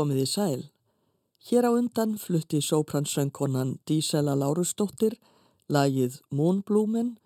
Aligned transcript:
Komiði 0.00 0.24
sæl. 0.24 0.60
Hér 1.44 1.66
á 1.68 1.70
undan 1.76 2.14
flutti 2.16 2.62
sópransöngkonan 2.64 3.74
Dísela 3.84 4.32
Lárusdóttir 4.32 5.18
lagið 5.68 6.22
Moonblúmen, 6.32 7.18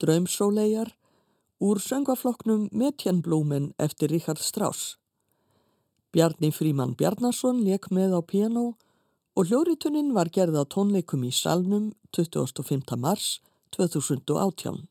Draumsólegar 0.00 0.94
úr 1.60 1.76
söngafloknum 1.76 2.70
Metjenblúmen 2.72 3.74
eftir 3.76 4.08
Richard 4.14 4.40
Strauss. 4.40 4.96
Bjarni 6.12 6.48
Fríman 6.56 6.96
Bjarnason 6.96 7.60
leik 7.66 7.90
með 7.92 8.16
á 8.16 8.20
piano 8.24 8.64
og 9.36 9.52
hljóritunnin 9.52 10.14
var 10.16 10.32
gerð 10.32 10.56
á 10.56 10.64
tónleikum 10.64 11.28
í 11.28 11.34
Salnum 11.36 11.92
25. 12.16 12.96
mars 12.96 13.42
2018. 13.76 14.88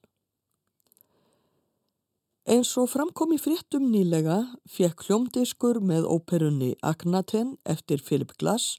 Eins 2.52 2.74
og 2.76 2.90
framkom 2.92 3.32
í 3.32 3.38
fréttum 3.40 3.86
nýlega 3.94 4.42
fekk 4.68 5.06
hljómdiskur 5.06 5.78
með 5.88 6.04
óperunni 6.04 6.74
Agnaten 6.84 7.54
eftir 7.74 8.02
Philip 8.04 8.34
Glass 8.42 8.74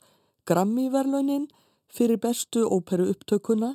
Grammy-verlaunin 0.50 1.47
fyrir 1.88 2.19
bestu 2.21 2.66
óperu 2.66 3.06
upptökuna 3.15 3.71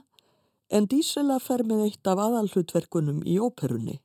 en 0.70 0.86
Dísela 0.92 1.40
fer 1.42 1.64
með 1.66 1.82
eitt 1.88 2.10
af 2.12 2.22
aðalhlutverkunum 2.28 3.24
í 3.26 3.40
óperunni. 3.42 3.96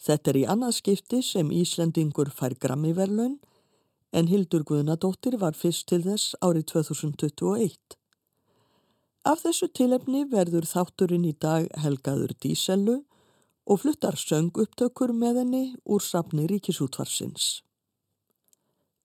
Þetta 0.00 0.32
er 0.32 0.38
í 0.40 0.46
annað 0.54 0.78
skipti 0.78 1.20
sem 1.26 1.52
Íslendingur 1.52 2.32
fær 2.32 2.56
Grammy-verlaun 2.56 3.36
en 4.16 4.32
Hildur 4.32 4.64
Guðnadóttir 4.64 5.36
var 5.42 5.58
fyrst 5.58 5.90
til 5.92 6.00
þess 6.06 6.32
árið 6.40 6.64
2021. 6.72 7.76
Af 9.28 9.44
þessu 9.44 9.68
tilefni 9.68 10.24
verður 10.32 10.64
þátturinn 10.64 11.28
í 11.28 11.36
dag 11.36 11.68
helgaður 11.76 12.32
Díselu 12.40 13.02
og 13.68 13.82
fluttar 13.82 14.16
söngupptökur 14.16 15.12
með 15.12 15.42
henni 15.42 15.64
úr 15.84 16.00
safni 16.00 16.46
ríkisútvarsins. 16.48 17.60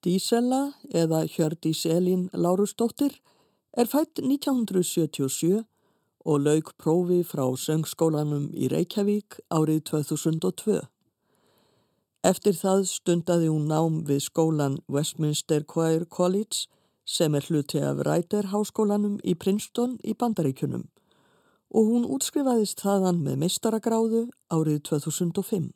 Dísella 0.04 0.74
eða 0.92 1.24
Hjördís 1.28 1.84
Elín 1.88 2.30
Lárusdóttir 2.34 3.20
er 3.76 3.88
fætt 3.92 4.20
1977 4.24 5.64
og 6.26 6.40
lauk 6.40 6.72
prófi 6.80 7.22
frá 7.28 7.44
söngskólanum 7.60 8.50
í 8.56 8.70
Reykjavík 8.72 9.40
árið 9.52 9.84
2002. 9.92 10.80
Eftir 12.24 12.56
það 12.56 12.86
stundaði 12.88 13.52
hún 13.52 13.68
nám 13.68 14.00
við 14.08 14.24
skólan 14.30 14.80
Westminster 14.88 15.66
Choir 15.68 16.06
College 16.08 16.70
sem 17.04 17.36
er 17.36 17.44
hluti 17.50 17.84
af 17.84 18.00
Ræter 18.08 18.48
háskólanum 18.54 19.20
í 19.28 19.36
Princeton 19.36 19.98
í 20.08 20.16
Bandaríkunum 20.16 20.88
og 21.74 21.90
hún 21.90 22.06
útskrifaðist 22.06 22.84
þaðan 22.86 23.24
með 23.26 23.40
meistaragráðu 23.44 24.28
árið 24.54 24.80
2005. 24.90 25.72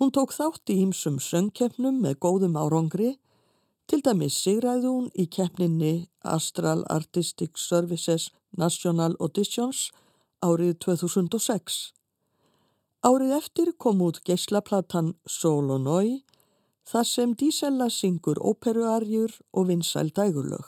Hún 0.00 0.12
tók 0.12 0.32
þátt 0.36 0.72
í 0.72 0.78
hýmsum 0.80 1.20
söngkeppnum 1.20 2.00
með 2.04 2.18
góðum 2.24 2.56
árangri, 2.60 3.16
til 3.86 4.00
dæmis 4.04 4.36
sigræði 4.42 4.88
hún 4.90 5.10
í 5.14 5.28
keppninni 5.30 6.08
Astral 6.24 6.82
Artistic 6.92 7.60
Services 7.60 8.30
National 8.56 9.14
Auditions 9.20 9.90
árið 10.44 10.74
2006. 10.84 11.92
Árið 13.06 13.36
eftir 13.36 13.72
kom 13.78 14.00
út 14.02 14.22
geyslaplatan 14.26 15.14
Solo 15.28 15.78
Noi, 15.78 16.24
þar 16.86 17.06
sem 17.06 17.34
Dísella 17.38 17.88
syngur 17.92 18.40
óperuarjur 18.40 19.32
og 19.52 19.68
vinsæl 19.68 20.10
dægurlög. 20.16 20.66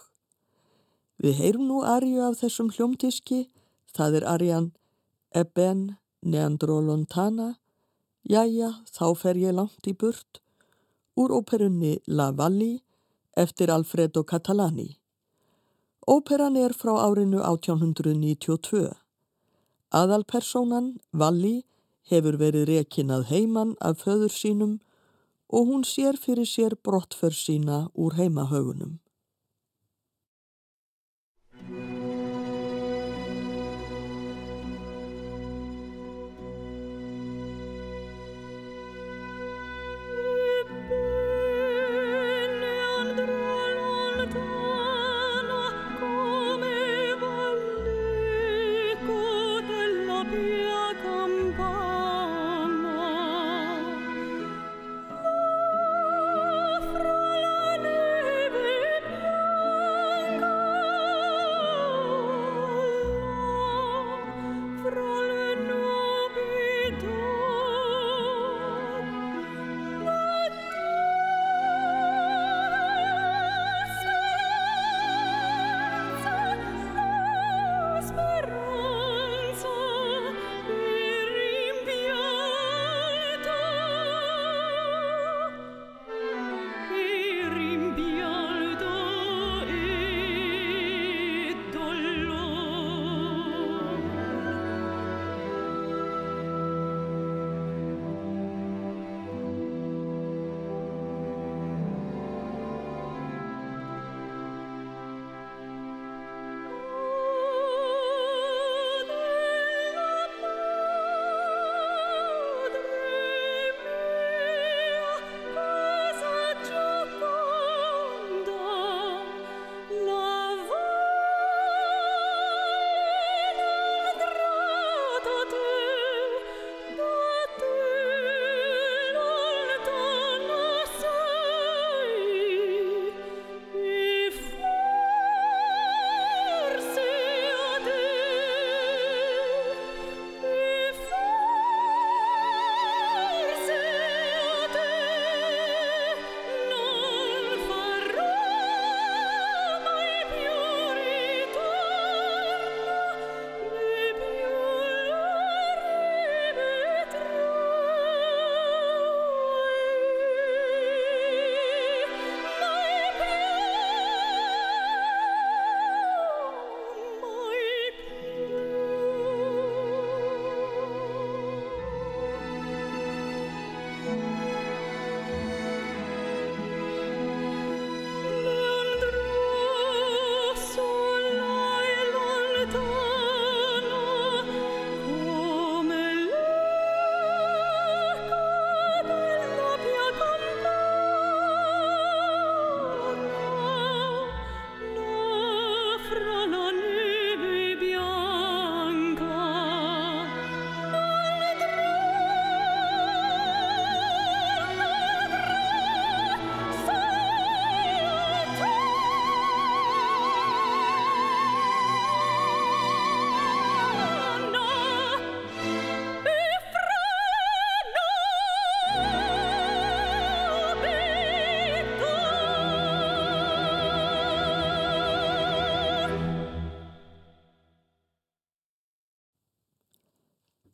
Við 1.19 1.41
heyrum 1.41 1.67
nú 1.67 1.83
arju 1.83 2.23
af 2.23 2.39
þessum 2.43 2.71
hljómtiski 2.71 3.49
Það 3.97 4.21
er 4.21 4.29
Arjan 4.35 4.69
Eben 5.35 5.97
Neandrolontana, 6.23 7.55
Jæja, 8.29 8.73
þá 8.93 9.07
fer 9.17 9.39
ég 9.41 9.55
langt 9.57 9.87
í 9.89 9.95
burt, 9.97 10.41
úr 11.17 11.33
óperunni 11.33 11.99
La 12.07 12.31
Valli 12.33 12.83
eftir 13.39 13.71
Alfredo 13.71 14.25
Catalani. 14.25 14.99
Óperan 16.09 16.57
er 16.57 16.75
frá 16.77 16.95
árinu 17.05 17.41
1892. 17.45 18.93
Aðalpersonan, 19.93 20.97
Valli, 21.13 21.65
hefur 22.09 22.39
verið 22.41 22.69
rekinnað 22.73 23.29
heiman 23.33 23.75
af 23.81 24.05
föður 24.05 24.33
sínum 24.33 24.79
og 25.49 25.69
hún 25.69 25.85
sér 25.85 26.17
fyrir 26.21 26.49
sér 26.49 26.77
brottför 26.85 27.33
sína 27.33 27.89
úr 27.95 28.17
heimahögunum. 28.21 28.99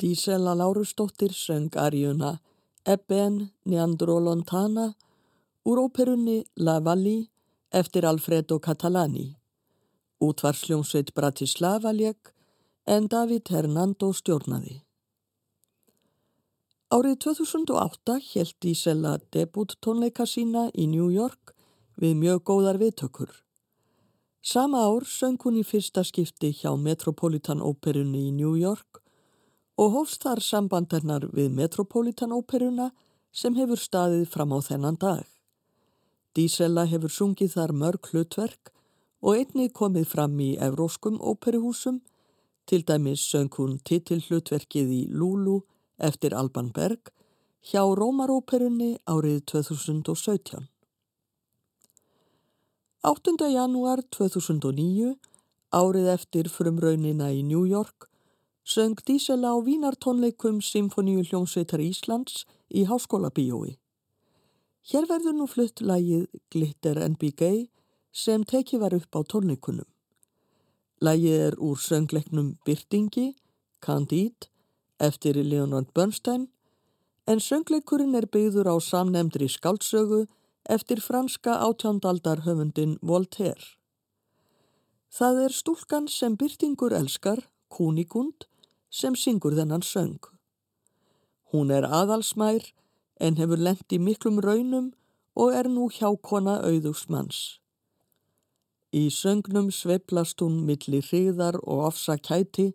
Dísela 0.05 0.55
Lárusdóttir 0.55 1.33
söng 1.33 1.77
arjuna 1.77 2.41
Ebben 2.83 3.53
Neandrolontana 3.63 4.97
úr 5.63 5.79
óperunni 5.79 6.45
La 6.55 6.81
Valli 6.81 7.31
eftir 7.69 8.05
Alfredo 8.05 8.59
Catalani. 8.59 9.37
Útvarsljómsveit 10.19 11.13
Bratislava 11.15 11.93
legg 11.93 12.19
en 12.85 13.07
David 13.09 13.49
Hernando 13.49 14.11
stjórnaði. 14.13 14.77
Árið 16.93 17.17
2008 17.25 18.19
held 18.33 18.55
Dísela 18.61 19.15
debuttónleika 19.33 20.27
sína 20.27 20.67
í 20.75 20.85
New 20.87 21.09
York 21.09 21.55
við 21.97 22.13
mjög 22.21 22.43
góðar 22.51 22.77
viðtökur. 22.83 23.33
Sama 24.43 24.85
ár 24.85 25.09
söng 25.09 25.41
hún 25.41 25.57
í 25.57 25.65
fyrsta 25.65 26.05
skipti 26.05 26.53
hjá 26.53 26.77
Metropolitan 26.77 27.65
Óperunni 27.65 28.27
í 28.29 28.37
New 28.43 28.53
York 28.61 29.01
og 29.77 29.95
hófst 29.95 30.23
þar 30.23 30.43
sambandennar 30.43 31.27
við 31.35 31.51
Metropolitan 31.55 32.33
óperuna 32.33 32.91
sem 33.35 33.57
hefur 33.59 33.81
staðið 33.81 34.29
fram 34.31 34.55
á 34.55 34.59
þennan 34.63 34.99
dag. 35.01 35.25
Dísella 36.35 36.85
hefur 36.91 37.11
sungið 37.11 37.57
þar 37.57 37.75
mörg 37.79 38.11
hlutverk 38.11 38.71
og 39.25 39.39
einni 39.39 39.71
komið 39.71 40.07
fram 40.11 40.39
í 40.43 40.55
evróskum 40.61 41.19
óperuhúsum, 41.19 42.03
til 42.67 42.85
dæmis 42.87 43.23
söng 43.29 43.51
hún 43.59 43.79
titillhlutverkið 43.85 44.93
í 44.93 45.03
Lulu 45.11 45.61
eftir 45.99 46.35
Alban 46.35 46.71
Berg 46.73 47.11
hjá 47.65 47.83
Rómaróperunni 47.99 48.99
árið 49.09 49.43
2017. 49.53 50.69
8. 53.05 53.35
janúar 53.53 54.01
2009, 54.17 55.15
árið 55.77 56.11
eftir 56.15 56.49
frumraunina 56.49 57.31
í 57.37 57.43
New 57.45 57.67
York, 57.69 58.09
söng 58.65 58.97
Dísela 59.05 59.53
á 59.53 59.61
vínartónleikum 59.61 60.61
Symfoníu 60.65 61.21
hljómsveitar 61.21 61.81
Íslands 61.85 62.47
í 62.73 62.87
Háskóla 62.89 63.29
Bíói. 63.29 63.77
Hér 64.89 65.05
verður 65.05 65.37
nú 65.37 65.47
flutt 65.47 65.83
lægið 65.85 66.25
Glitter 66.49 66.97
Gay 67.37 67.69
sem 68.11 68.43
tekið 68.43 68.81
var 68.81 68.95
upp 68.95 69.13
á 69.13 69.21
tónleikunum. 69.21 69.89
Lægið 71.01 71.41
er 71.47 71.55
úr 71.61 71.77
söngleiknum 71.77 72.57
Byrtingi, 72.65 73.37
Candide, 73.81 74.49
eftir 74.99 75.37
Leonard 75.37 75.93
Bernstein, 75.93 76.49
en 77.27 77.41
söngleikurinn 77.41 78.15
er 78.15 78.27
byggður 78.27 78.73
á 78.73 78.77
samnemndri 78.81 79.49
skáldsögu 79.49 80.25
eftir 80.65 81.01
franska 81.05 81.61
átjándaldar 81.61 82.45
höfundin 82.49 82.97
Voltaire. 83.03 83.77
Það 85.13 85.45
er 85.45 85.53
stúlkan 85.53 86.09
sem 86.09 86.37
Byrtingur 86.37 86.93
elskar, 86.97 87.45
Kunigund, 87.69 88.49
sem 88.95 89.17
syngur 89.19 89.57
þennan 89.59 89.83
söng. 89.83 90.23
Hún 91.51 91.73
er 91.75 91.87
aðalsmær 91.87 92.71
en 93.19 93.39
hefur 93.41 93.59
lendt 93.67 93.95
í 93.95 93.99
miklum 93.99 94.39
raunum 94.45 94.93
og 95.35 95.55
er 95.59 95.69
nú 95.71 95.89
hjákona 95.91 96.61
auðugsmanns. 96.69 97.59
Í 98.95 99.11
söngnum 99.11 99.73
sveiplast 99.75 100.43
hún 100.43 100.61
millir 100.69 101.03
hriðar 101.09 101.59
og 101.63 101.89
ofsa 101.89 102.15
kæti, 102.15 102.69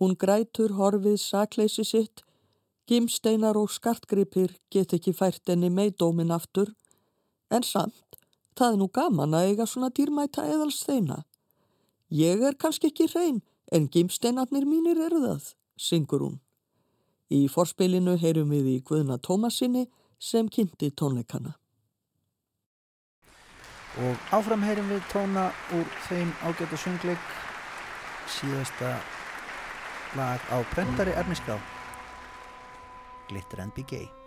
hún 0.00 0.16
grætur 0.16 0.72
horfið 0.78 1.18
sakleysi 1.20 1.84
sitt, 1.84 2.24
gimsteinar 2.88 3.58
og 3.60 3.68
skartgripir 3.70 4.56
get 4.72 4.96
ekki 4.96 5.12
fært 5.12 5.52
enni 5.52 5.68
meidómin 5.68 6.32
aftur, 6.32 6.72
en 7.52 7.64
samt, 7.68 8.16
það 8.56 8.72
er 8.72 8.80
nú 8.80 8.88
gaman 8.88 9.36
að 9.36 9.50
eiga 9.50 9.68
svona 9.68 9.92
dýrmæta 9.92 10.48
eðalsteina. 10.48 11.22
Ég 12.08 12.40
er 12.40 12.56
kannski 12.56 12.88
ekki 12.88 13.10
hrein, 13.12 13.42
En 13.72 13.88
gimsteinarnir 13.88 14.66
mínir 14.68 14.98
eru 15.00 15.22
það, 15.22 15.46
syngur 15.80 16.26
hún. 16.26 16.38
Í 17.32 17.46
forspilinu 17.48 18.18
heyrum 18.20 18.52
við 18.52 18.68
í 18.74 18.76
Guðna 18.84 19.16
Tómasinni 19.16 19.86
sem 20.20 20.50
kynnti 20.52 20.90
tónleikana. 20.92 21.54
Og 24.04 24.32
áfram 24.36 24.64
heyrum 24.64 24.92
við 24.92 25.02
tóna 25.12 25.48
úr 25.76 25.88
þeim 26.08 26.32
ágætu 26.44 26.78
söngleik 26.84 27.32
síðasta 28.36 28.96
lag 30.16 30.40
á 30.52 30.60
brendari 30.72 31.16
erniská 31.16 31.56
Glitter 33.28 33.64
and 33.64 33.72
Be 33.72 33.84
Gay. 33.88 34.21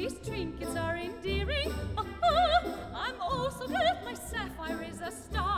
These 0.00 0.16
trinkets 0.26 0.76
are 0.76 0.96
endearing. 0.96 1.70
Oh, 1.98 2.06
I'm 2.94 3.14
oh 3.20 3.50
so 3.58 3.66
glad 3.66 4.02
my 4.02 4.14
sapphire 4.14 4.82
is 4.90 5.02
a 5.02 5.10
star. 5.10 5.49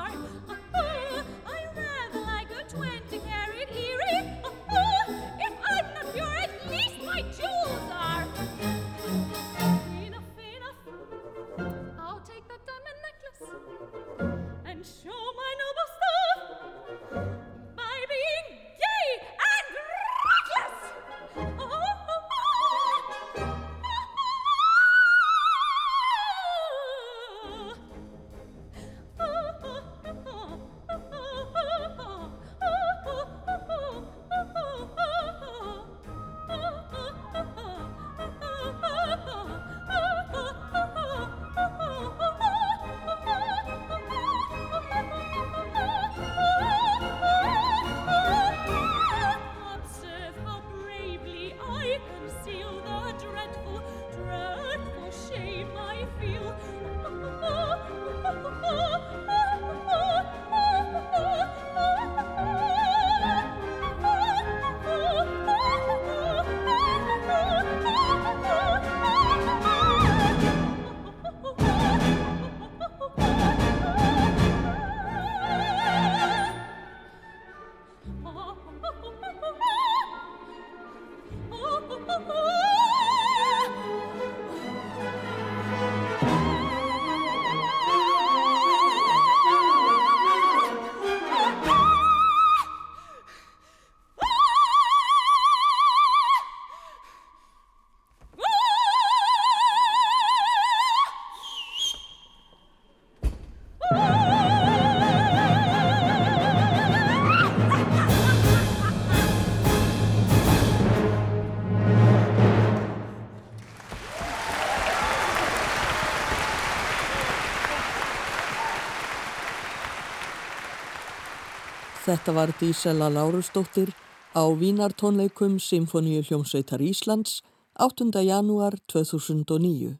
Þetta 122.12 122.33
var 122.37 122.50
Dísela 122.61 123.07
Lárusdóttir 123.09 123.95
á 124.37 124.45
Vínartónleikum 124.45 125.54
Symfoníu 125.57 126.21
hljómsveitar 126.21 126.83
Íslands 126.85 127.40
8. 127.81 128.12
janúar 128.21 128.76
2009. 128.92 129.97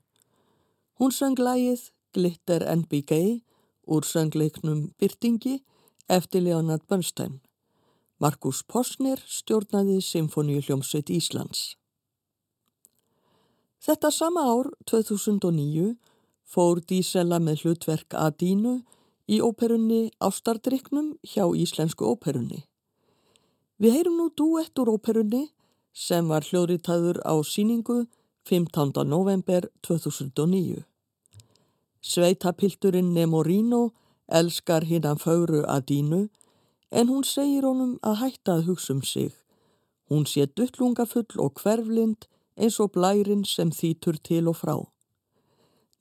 Hún 1.01 1.11
söng 1.11 1.41
lægið 1.41 1.89
Glitter 2.13 2.69
Gay 3.09 3.41
úr 3.89 4.05
söngleiknum 4.05 4.93
Byrtingi 5.01 5.65
eftir 6.07 6.43
Leonard 6.43 6.85
Bernstein. 6.87 7.41
Markus 8.21 8.63
Posner 8.63 9.17
stjórnaði 9.25 10.03
Symfoníu 10.05 10.61
hljómsveit 10.61 11.09
Íslands. 11.09 11.77
Þetta 13.81 14.11
sama 14.11 14.45
ár, 14.53 14.69
2009, 14.85 15.97
fór 16.45 16.85
Dísela 16.85 17.39
með 17.41 17.65
hlutverk 17.65 18.13
Adínu 18.13 18.83
í 19.29 19.41
óperunni 19.41 20.11
Ástardryknum 20.21 21.17
hjá 21.23 21.45
Íslensku 21.55 22.07
óperunni. 22.07 22.65
Við 23.79 23.97
heyrum 23.97 24.19
nú 24.19 24.29
duett 24.37 24.79
úr 24.79 24.93
óperunni 24.95 25.49
sem 25.93 26.29
var 26.29 26.47
hljóðritaður 26.47 27.21
á 27.27 27.35
síningu 27.45 28.07
15. 28.49 29.05
november 29.07 29.69
2009. 29.87 30.85
Sveitapilturinn 32.03 33.13
Nemorino 33.15 33.93
elskar 34.27 34.85
hinnan 34.85 35.19
fögru 35.19 35.63
Adínu 35.69 36.29
en 36.91 37.09
hún 37.09 37.25
segir 37.25 37.65
honum 37.65 37.99
að 38.03 38.19
hætta 38.23 38.59
að 38.59 38.67
hugsa 38.71 38.93
um 38.97 39.03
sig. 39.03 39.33
Hún 40.11 40.27
sé 40.27 40.47
duttlungafull 40.47 41.39
og 41.39 41.61
hverflind 41.63 42.27
eins 42.57 42.81
og 42.81 42.93
blærin 42.97 43.45
sem 43.45 43.71
þýtur 43.71 44.19
til 44.23 44.49
og 44.51 44.59
frá. 44.59 44.77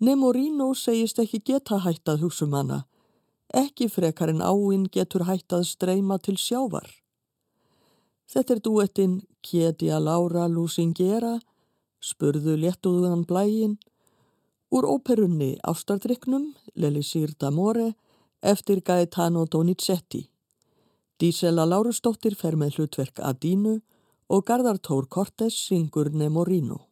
Nemorino 0.02 0.74
segist 0.74 1.20
ekki 1.22 1.40
geta 1.46 1.78
hætt 1.86 2.10
að 2.10 2.26
hugsa 2.26 2.46
um 2.48 2.56
hana, 2.58 2.80
ekki 3.54 3.88
frekar 3.92 4.32
en 4.32 4.42
áinn 4.42 4.88
getur 4.92 5.26
hætt 5.28 5.54
að 5.54 5.68
streyma 5.70 6.18
til 6.20 6.38
sjávar. 6.40 6.88
Þetta 8.32 8.54
er 8.56 8.62
duettinn 8.64 9.16
Kjedia 9.44 10.00
Laura 10.00 10.48
Lusingera, 10.48 11.40
spurðu 12.00 12.56
léttuðuðan 12.58 13.26
blægin, 13.28 13.78
úr 14.72 14.88
óperunni 14.88 15.58
Ástardryknum, 15.68 16.54
Lelisir 16.76 17.34
d'Amore, 17.40 17.94
eftir 18.42 18.82
Gaetano 18.82 19.46
Donizetti. 19.46 20.30
Dísela 21.20 21.68
Lárusdóttir 21.68 22.34
fer 22.40 22.56
með 22.58 22.80
hlutverk 22.80 23.20
Adínu 23.22 23.82
og 24.32 24.46
Garðar 24.48 24.80
Tór 24.80 25.10
Kortes 25.12 25.58
syngur 25.68 26.10
Nemorino. 26.10 26.91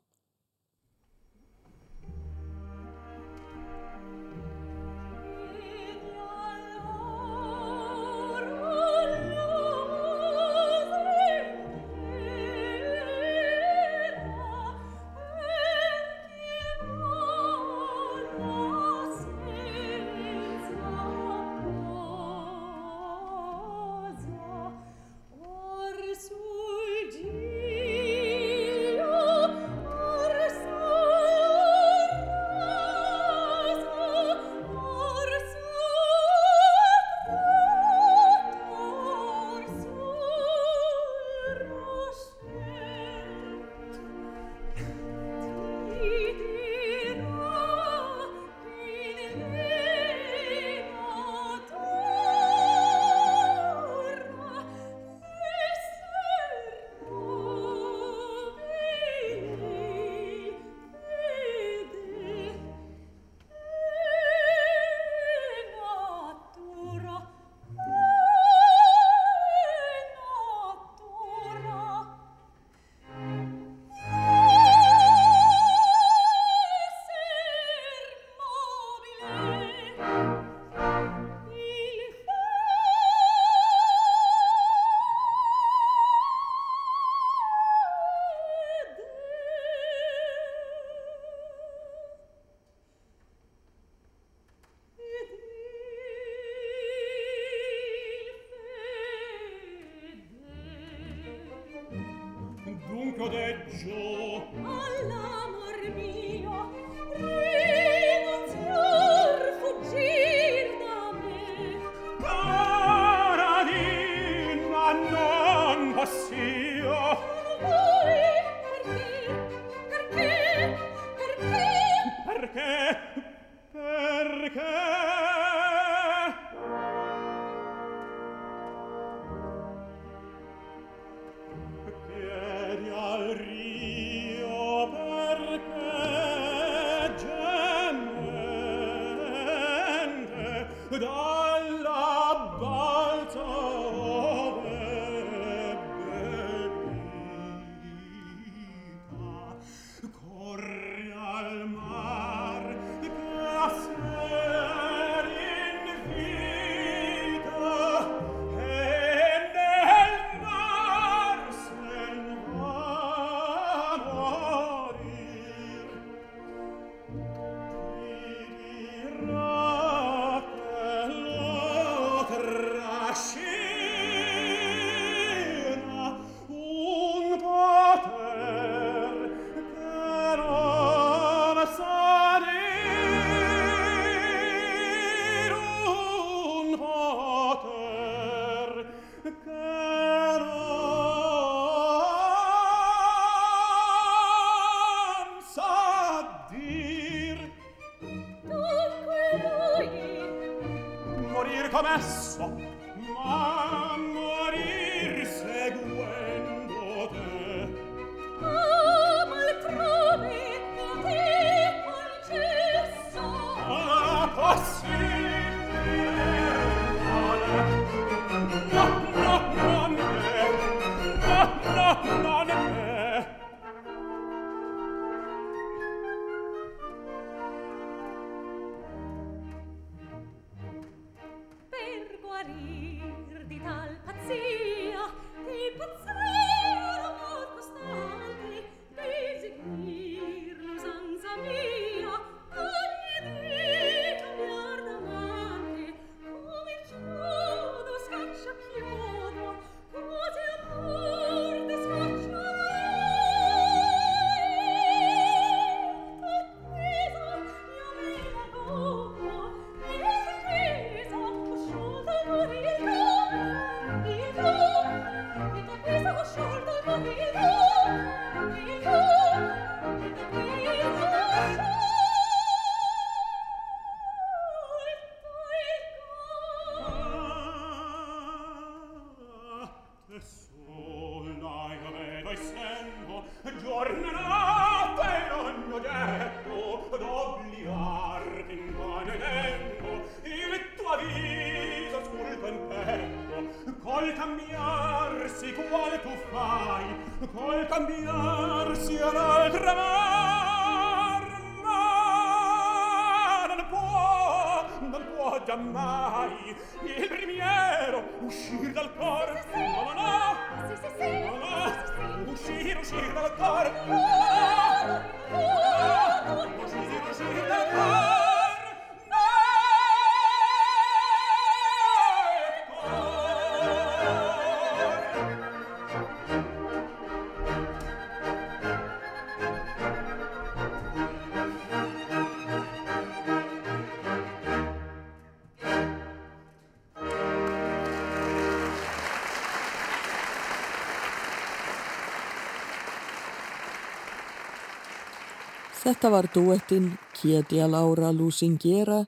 Þetta 345.89 346.10
var 346.13 346.28
duettinn 346.30 346.89
Kjedia 347.17 347.65
Laura 347.65 348.12
Lusingera 348.13 348.99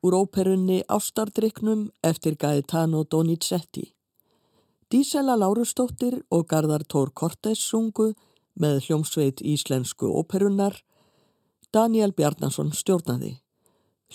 úr 0.00 0.14
óperunni 0.16 0.78
Ástardryknum 0.88 1.82
eftir 2.08 2.38
Gaetano 2.40 3.02
Donizetti. 3.04 3.82
Dísela 4.88 5.34
Lárustóttir 5.36 6.22
og 6.32 6.46
Garðar 6.48 6.86
Tór 6.88 7.10
Kortes 7.12 7.60
sungu 7.60 8.14
með 8.56 8.78
hljómsveit 8.86 9.42
íslensku 9.44 10.08
óperunnar. 10.08 10.78
Daniel 11.68 12.14
Bjarnason 12.16 12.72
stjórnaði. 12.72 13.34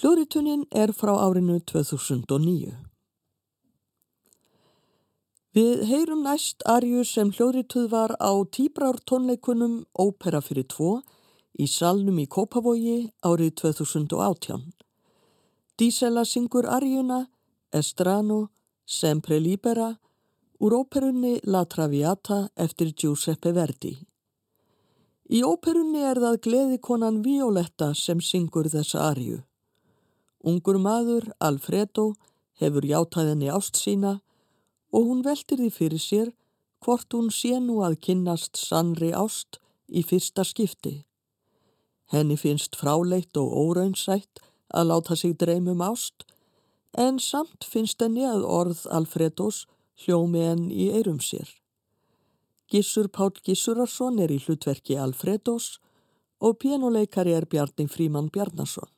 Hljóðritunin 0.02 0.64
er 0.74 0.96
frá 0.98 1.14
árinu 1.22 1.60
2009. 1.70 2.72
Við 5.54 5.86
heyrum 5.92 6.26
næst 6.26 6.66
Arju 6.66 7.06
sem 7.06 7.30
hljóðrituð 7.30 7.92
var 7.94 8.16
á 8.18 8.34
tíbrár 8.50 8.98
tónleikunum 9.06 9.84
Ópera 9.94 10.42
fyrir 10.42 10.66
tvo 10.66 10.96
í 11.58 11.66
salnum 11.66 12.20
í 12.22 12.28
Kópavogi 12.30 13.12
árið 13.26 13.54
2018. 13.62 14.62
Dísela 15.78 16.24
syngur 16.26 16.68
Arjuna, 16.70 17.28
Estrano, 17.74 18.50
Sempre 18.86 19.40
Libera 19.40 19.96
úr 20.60 20.74
óperunni 20.74 21.40
La 21.44 21.66
Traviata 21.66 22.48
eftir 22.56 22.94
Giuseppe 22.94 23.52
Verdi. 23.54 23.96
Í 25.28 25.42
óperunni 25.44 26.06
er 26.08 26.22
það 26.22 26.40
gleðikonan 26.46 27.20
Violetta 27.26 27.92
sem 27.98 28.22
syngur 28.22 28.70
þessa 28.72 29.10
Arju. 29.10 29.42
Ungur 30.48 30.78
maður, 30.80 31.28
Alfredo, 31.44 32.14
hefur 32.62 32.86
játæðinni 32.86 33.50
ást 33.52 33.78
sína 33.82 34.20
og 34.94 35.10
hún 35.10 35.26
veltir 35.26 35.60
því 35.60 35.72
fyrir 35.74 36.02
sér 36.02 36.32
hvort 36.86 37.12
hún 37.14 37.28
sé 37.34 37.58
nú 37.60 37.82
að 37.86 38.00
kynnast 38.08 38.58
sannri 38.58 39.12
ást 39.12 39.60
í 39.90 40.06
fyrsta 40.06 40.46
skipti. 40.48 41.02
Henni 42.14 42.38
finnst 42.40 42.78
fráleitt 42.80 43.38
og 43.38 43.52
óraunsætt 43.52 44.42
að 44.74 44.90
láta 44.92 45.16
sig 45.16 45.36
dreymum 45.40 45.82
ást, 45.84 46.24
en 46.98 47.20
samt 47.20 47.68
finnst 47.68 48.02
henni 48.02 48.26
að 48.26 48.46
orð 48.48 48.86
Alfredos 48.92 49.66
hljómi 50.04 50.44
henn 50.46 50.68
í 50.72 50.90
eirum 50.96 51.20
sér. 51.24 51.50
Gissur 52.72 53.08
Pál 53.08 53.32
Gissurarsson 53.44 54.20
er 54.20 54.32
í 54.32 54.40
hlutverki 54.44 54.98
Alfredos 55.00 55.78
og 56.44 56.60
pianoleikari 56.62 57.34
er 57.34 57.48
Bjarni 57.50 57.88
Fríman 57.88 58.32
Bjarnason. 58.34 58.90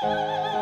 Música 0.00 0.57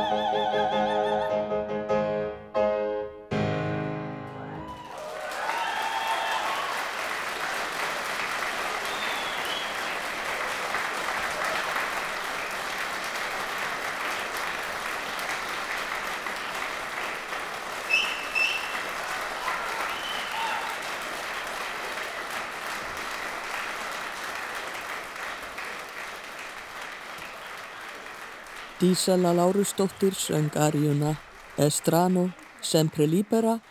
Dísela 28.81 29.33
Lárusdóttir 29.33 30.13
söng 30.13 30.51
aríuna 30.57 31.17
Estrano, 31.57 32.35
Sempre 32.61 33.07
Libera 33.07 33.63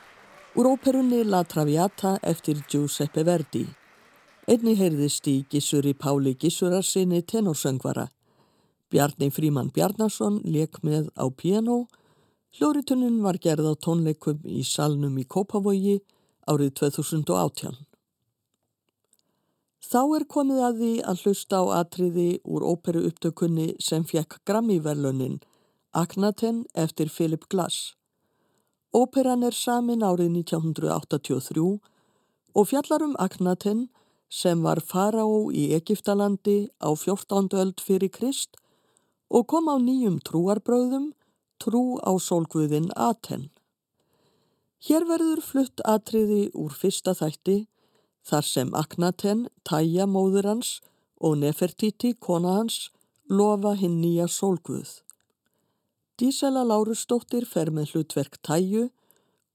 úr 0.55 0.65
óperunni 0.65 1.23
La 1.23 1.43
Traviata 1.43 2.17
eftir 2.23 2.65
Giuseppe 2.67 3.23
Verdi. 3.23 3.67
Einni 4.47 4.73
heyrðist 4.73 5.27
í 5.29 5.45
Gissuri 5.49 5.93
Páli 5.93 6.33
Gissurarsinni 6.33 7.21
tenorsöngvara. 7.21 8.07
Bjarni 8.89 9.29
Fríman 9.29 9.69
Bjarnason 9.69 10.41
leik 10.41 10.81
með 10.81 11.11
á 11.13 11.29
piano. 11.29 11.85
Hljóritunnin 12.57 13.21
var 13.21 13.37
gerð 13.37 13.69
á 13.69 13.73
tónleikum 13.77 14.41
í 14.41 14.65
salnum 14.65 15.21
í 15.21 15.27
Kópavogi 15.29 15.99
árið 16.49 16.73
2018. 16.81 17.77
Þá 19.85 20.01
er 20.17 20.23
komið 20.25 20.61
að 20.65 20.79
því 20.79 20.91
að 21.05 21.19
hlusta 21.21 21.57
á 21.61 21.63
atriði 21.83 22.29
úr 22.49 22.63
óperu 22.65 23.03
upptökunni 23.05 23.67
sem 23.87 24.05
fekk 24.07 24.39
Grammy-verlunin 24.49 25.35
Aknaten 25.93 26.63
eftir 26.73 27.11
Philip 27.13 27.45
Glass. 27.53 27.93
Óperan 28.95 29.45
er 29.45 29.53
samin 29.53 30.01
árið 30.01 30.31
1983 30.39 31.67
og 32.55 32.67
fjallar 32.71 33.05
um 33.05 33.13
Aknaten 33.21 33.85
sem 34.31 34.63
var 34.65 34.81
faraó 34.81 35.51
í 35.53 35.67
Egiptalandi 35.77 36.57
á 36.81 36.89
14. 36.89 37.53
öld 37.53 37.85
fyrir 37.85 38.09
Krist 38.17 38.57
og 39.29 39.45
kom 39.53 39.69
á 39.69 39.77
nýjum 39.77 40.17
trúarbröðum, 40.25 41.11
trú 41.61 42.01
á 42.01 42.11
sólguðin 42.17 42.89
Aten. 42.95 43.51
Hér 44.81 45.05
verður 45.05 45.45
flutt 45.45 45.85
atriði 45.85 46.49
úr 46.57 46.73
fyrsta 46.73 47.13
þætti 47.13 47.67
þar 48.25 48.45
sem 48.49 48.73
Aknaten, 48.73 49.47
Tæja 49.63 50.05
móður 50.09 50.49
hans 50.49 50.79
og 51.21 51.37
Nefertiti, 51.41 52.13
kona 52.13 52.59
hans, 52.59 52.89
lofa 53.29 53.75
hinn 53.77 54.01
nýja 54.01 54.27
sólguð. 54.29 55.01
Dísela 56.19 56.63
Lárusdóttir 56.63 57.45
fer 57.45 57.71
með 57.75 57.91
hlutverk 57.93 58.39
Tæju, 58.45 58.89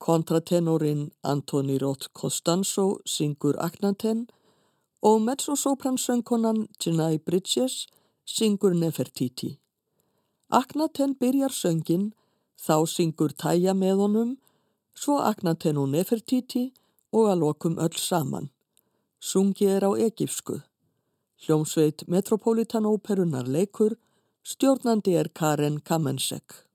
kontratenorinn 0.00 1.10
Antoni 1.22 1.78
Rótt 1.80 2.10
Costanzo 2.12 3.00
syngur 3.04 3.56
Aknaten 3.60 4.26
og 5.02 5.20
mezzosopransöngkonan 5.24 6.68
Janai 6.80 7.18
Bridges 7.18 7.86
syngur 8.24 8.74
Nefertiti. 8.74 9.58
Aknaten 10.50 11.14
byrjar 11.20 11.52
söngin, 11.52 12.12
þá 12.58 12.86
syngur 12.86 13.32
Tæja 13.32 13.74
með 13.74 14.04
honum, 14.04 14.30
svo 14.94 15.18
Aknaten 15.24 15.78
og 15.80 15.88
Nefertiti 15.94 16.70
og 17.12 17.30
að 17.32 17.44
lokum 17.44 17.78
öll 17.78 17.96
saman. 17.96 18.50
Sungið 19.20 19.74
er 19.76 19.84
á 19.84 19.90
egífsku. 20.00 20.62
Hljómsveit 21.44 22.06
Metropolitan 22.08 22.86
Óperunar 22.88 23.44
leikur, 23.44 23.98
stjórnandi 24.42 25.12
er 25.20 25.28
Karen 25.28 25.76
Kamensek. 25.84 26.69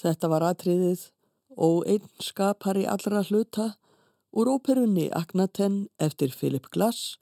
Þetta 0.00 0.30
var 0.32 0.44
atriðið 0.48 1.08
og 1.60 1.82
einn 1.90 2.06
skapari 2.24 2.86
allra 2.88 3.20
hluta 3.28 3.74
úr 4.32 4.48
óperunni 4.48 5.10
Agnaten 5.12 5.88
eftir 5.98 6.32
Philip 6.32 6.70
Glass, 6.72 7.18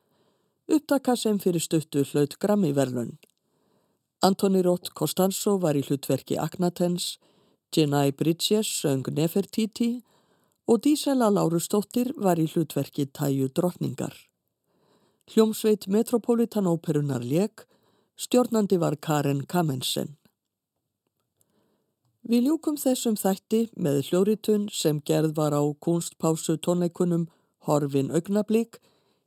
upptaka 0.69 1.17
sem 1.17 1.41
fyrir 1.43 1.65
stuttu 1.65 2.05
hlaut 2.11 2.37
Grammy-verlun. 2.39 3.17
Antoni 4.23 4.63
Rótt 4.63 4.93
Costanzo 4.95 5.57
var 5.63 5.79
í 5.79 5.83
hlutverki 5.87 6.39
Agnatens, 6.39 7.17
Jenai 7.75 8.13
Bridges 8.13 8.69
söng 8.83 9.09
Nefertiti 9.15 10.03
og 10.69 10.83
Dísela 10.85 11.31
Lárustóttir 11.33 12.13
var 12.17 12.39
í 12.39 12.47
hlutverki 12.51 13.09
Tæju 13.09 13.49
Drottningar. 13.55 14.15
Hljómsveit 15.29 15.89
Metropolitan 15.89 16.69
Óperunar 16.69 17.25
Lék, 17.25 17.65
stjórnandi 18.17 18.79
var 18.81 18.97
Karen 18.97 19.45
Kamensen. 19.47 20.18
Við 22.29 22.45
ljúkum 22.45 22.77
þessum 22.77 23.15
þætti 23.17 23.59
með 23.81 24.03
hljóritun 24.11 24.67
sem 24.69 24.99
gerð 25.01 25.31
var 25.39 25.55
á 25.57 25.65
kunstpásu 25.81 26.59
tónleikunum 26.61 27.25
Horfin 27.65 28.11
augnablík 28.13 28.77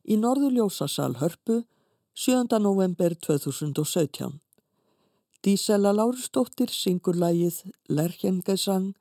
í 0.06 0.20
Norðurljósasal 0.22 1.16
Hörpu 1.18 1.64
7. 2.14 2.60
november 2.62 3.18
2017. 3.18 4.38
Dísela 5.42 5.96
Lárustóttir 5.98 6.70
syngur 6.70 7.18
lægið 7.18 7.74
Lerkjengesang, 7.90 8.94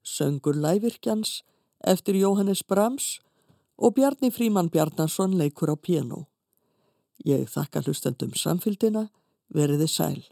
söngur 0.00 0.56
lævirkjans 0.56 1.42
eftir 1.84 2.16
Jóhannes 2.24 2.64
Brahms 2.64 3.18
og 3.76 3.98
Bjarni 4.00 4.32
Fríman 4.32 4.72
Bjarnason 4.72 5.36
leikur 5.36 5.68
á 5.68 5.76
piano. 5.76 6.24
Ég 7.20 7.52
þakka 7.52 7.84
hlustendum 7.84 8.32
samfélgina, 8.32 9.10
veriði 9.52 9.92
sæl. 9.92 10.31